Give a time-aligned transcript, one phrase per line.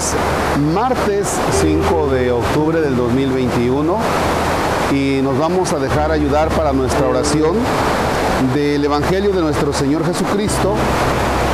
[0.00, 0.14] es
[0.74, 1.28] martes
[1.60, 3.98] 5 de octubre del 2021
[4.92, 7.56] y nos vamos a dejar ayudar para nuestra oración
[8.54, 10.74] del Evangelio de nuestro Señor Jesucristo.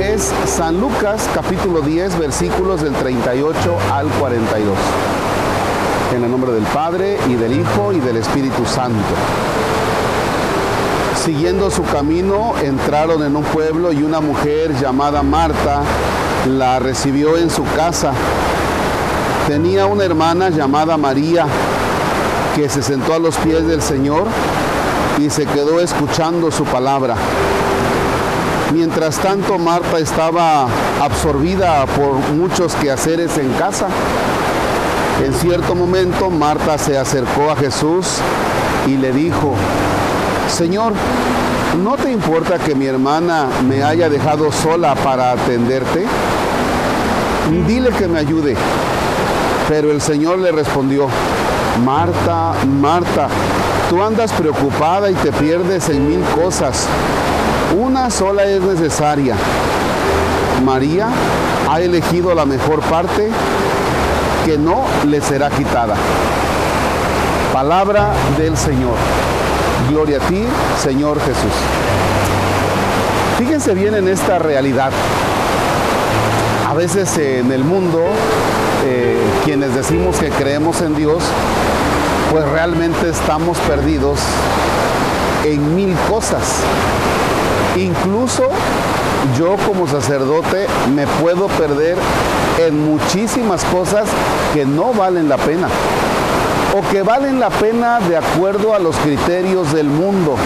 [0.00, 4.76] Es San Lucas capítulo 10 versículos del 38 al 42.
[6.16, 9.14] En el nombre del Padre y del Hijo y del Espíritu Santo.
[11.24, 15.82] Siguiendo su camino, entraron en un pueblo y una mujer llamada Marta
[16.46, 18.12] la recibió en su casa.
[19.46, 21.46] Tenía una hermana llamada María
[22.54, 24.24] que se sentó a los pies del Señor
[25.18, 27.16] y se quedó escuchando su palabra.
[28.72, 30.66] Mientras tanto, Marta estaba
[31.00, 33.88] absorbida por muchos quehaceres en casa.
[35.24, 38.06] En cierto momento, Marta se acercó a Jesús
[38.86, 39.54] y le dijo,
[40.48, 40.94] Señor,
[41.82, 46.06] ¿no te importa que mi hermana me haya dejado sola para atenderte?
[47.66, 48.56] Dile que me ayude.
[49.68, 51.06] Pero el Señor le respondió,
[51.84, 53.28] Marta, Marta,
[53.88, 56.86] tú andas preocupada y te pierdes en mil cosas.
[57.78, 59.34] Una sola es necesaria.
[60.64, 61.08] María
[61.70, 63.30] ha elegido la mejor parte
[64.44, 65.94] que no le será quitada.
[67.52, 68.94] Palabra del Señor.
[69.88, 70.44] Gloria a ti,
[70.82, 71.52] Señor Jesús.
[73.38, 74.90] Fíjense bien en esta realidad.
[76.72, 78.00] A veces en el mundo,
[78.86, 81.22] eh, quienes decimos que creemos en Dios,
[82.30, 84.18] pues realmente estamos perdidos
[85.44, 86.60] en mil cosas.
[87.76, 88.48] Incluso
[89.38, 91.98] yo como sacerdote me puedo perder
[92.66, 94.06] en muchísimas cosas
[94.54, 95.68] que no valen la pena
[96.74, 100.36] o que valen la pena de acuerdo a los criterios del mundo.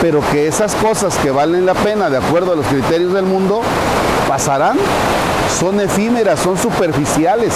[0.00, 3.60] Pero que esas cosas que valen la pena de acuerdo a los criterios del mundo
[4.28, 4.76] pasarán,
[5.58, 7.52] son efímeras, son superficiales.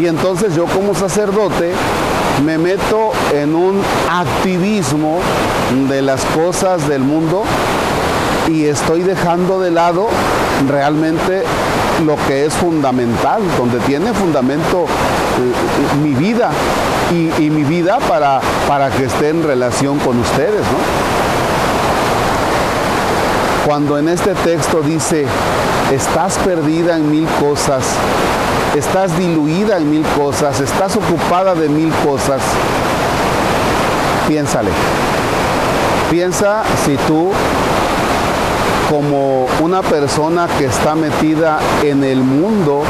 [0.00, 1.72] Y entonces yo como sacerdote
[2.44, 5.18] me meto en un activismo
[5.88, 7.44] de las cosas del mundo
[8.48, 10.08] y estoy dejando de lado
[10.68, 11.42] realmente
[12.04, 16.50] lo que es fundamental, donde tiene fundamento eh, mi vida
[17.10, 20.62] y, mi vida para, para que esté en relación con ustedes.
[23.66, 25.26] Cuando en este texto dice,
[25.92, 27.84] estás perdida en mil cosas,
[28.74, 32.40] estás diluida en mil cosas, estás ocupada de mil cosas,
[34.26, 34.70] piénsale.
[36.10, 37.30] Piensa si tú
[38.88, 42.82] como una persona que está metida en el mundo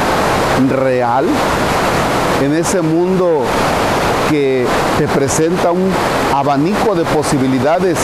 [0.69, 1.25] real,
[2.41, 3.43] en ese mundo
[4.31, 4.65] que
[4.97, 5.91] te presenta un
[6.33, 7.97] abanico de posibilidades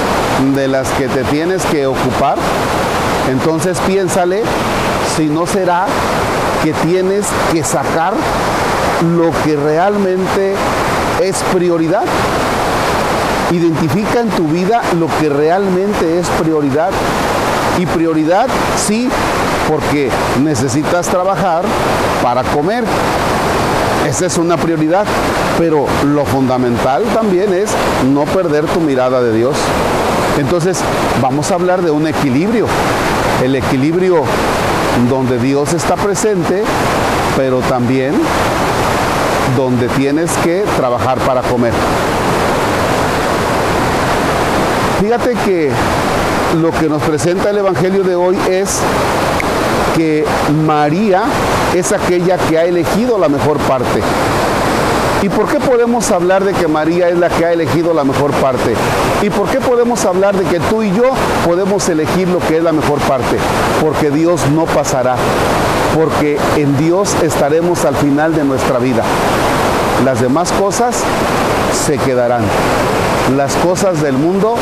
[0.53, 2.37] de las que te tienes que ocupar,
[3.31, 4.43] entonces piénsale
[5.15, 5.85] si no será
[6.63, 8.13] que tienes que sacar
[9.17, 10.55] lo que realmente
[11.21, 12.03] es prioridad.
[13.51, 16.89] Identifica en tu vida lo que realmente es prioridad
[17.79, 18.47] y prioridad,
[18.85, 19.07] sí,
[19.69, 20.09] porque
[20.43, 21.63] necesitas trabajar
[22.21, 22.83] para comer.
[24.07, 25.05] Esa es una prioridad.
[25.57, 27.69] Pero lo fundamental también es
[28.13, 29.57] no perder tu mirada de Dios.
[30.37, 30.79] Entonces,
[31.21, 32.67] vamos a hablar de un equilibrio.
[33.43, 34.23] El equilibrio
[35.09, 36.63] donde Dios está presente,
[37.35, 38.13] pero también
[39.55, 41.73] donde tienes que trabajar para comer.
[45.01, 45.71] Fíjate que
[46.55, 48.79] lo que nos presenta el Evangelio de hoy es
[49.95, 50.25] que
[50.65, 51.23] María
[51.75, 54.01] es aquella que ha elegido la mejor parte.
[55.21, 58.31] ¿Y por qué podemos hablar de que María es la que ha elegido la mejor
[58.33, 58.75] parte?
[59.23, 61.11] ¿Y por qué podemos hablar de que tú y yo
[61.45, 63.37] podemos elegir lo que es la mejor parte?
[63.81, 65.15] Porque Dios no pasará,
[65.95, 69.03] porque en Dios estaremos al final de nuestra vida.
[70.05, 71.01] Las demás cosas
[71.85, 72.43] se quedarán.
[73.35, 74.55] Las cosas del mundo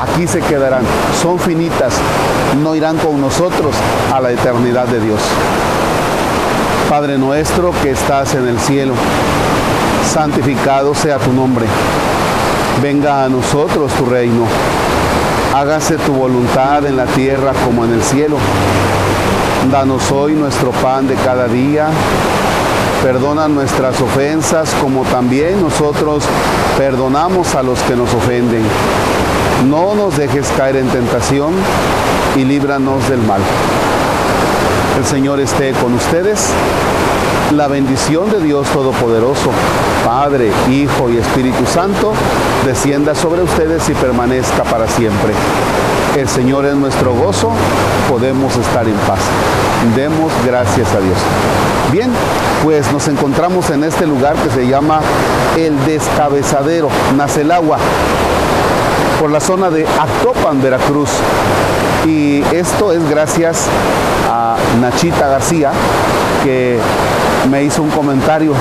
[0.00, 0.82] aquí se quedarán.
[1.20, 1.94] Son finitas,
[2.62, 3.74] no irán con nosotros
[4.14, 5.20] a la eternidad de Dios.
[6.88, 8.94] Padre nuestro que estás en el cielo,
[10.12, 11.66] santificado sea tu nombre.
[12.82, 14.44] Venga a nosotros tu reino.
[15.54, 18.36] Hágase tu voluntad en la tierra como en el cielo.
[19.70, 21.88] Danos hoy nuestro pan de cada día
[23.02, 26.24] Perdona nuestras ofensas como también nosotros
[26.76, 28.62] perdonamos a los que nos ofenden.
[30.16, 31.52] Dejes caer en tentación
[32.36, 33.40] y líbranos del mal.
[34.98, 36.48] El Señor esté con ustedes
[37.52, 39.50] la bendición de Dios Todopoderoso,
[40.04, 42.12] Padre, Hijo y Espíritu Santo,
[42.66, 45.32] descienda sobre ustedes y permanezca para siempre.
[46.16, 47.50] El Señor es nuestro gozo,
[48.08, 49.20] podemos estar en paz.
[49.94, 51.18] Demos gracias a Dios.
[51.92, 52.10] Bien,
[52.64, 55.00] pues nos encontramos en este lugar que se llama
[55.56, 57.78] El Descabezadero, Nacelagua,
[59.18, 61.10] por la zona de Actopan, Veracruz.
[62.06, 63.66] Y esto es gracias
[64.30, 65.72] a Nachita García,
[66.44, 66.78] que
[67.50, 68.52] me hizo un comentario,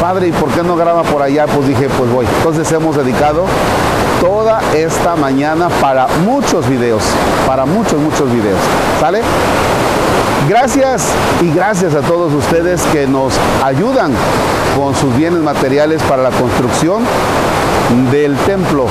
[0.00, 1.46] padre, ¿y por qué no graba por allá?
[1.46, 2.26] Pues dije, pues voy.
[2.38, 3.44] Entonces hemos dedicado
[4.20, 7.02] toda esta mañana para muchos videos,
[7.46, 8.58] para muchos, muchos videos.
[9.00, 9.20] ¿Sale?
[10.48, 11.08] Gracias
[11.42, 13.34] y gracias a todos ustedes que nos
[13.64, 14.12] ayudan
[14.76, 17.02] con sus bienes materiales para la construcción
[18.12, 18.86] del templo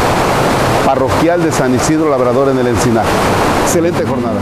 [0.85, 3.05] parroquial de San Isidro Labrador en el Encinar.
[3.65, 4.39] Excelente jornada.